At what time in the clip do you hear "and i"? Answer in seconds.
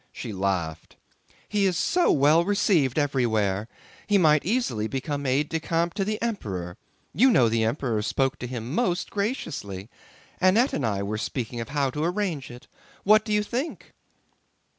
10.73-11.03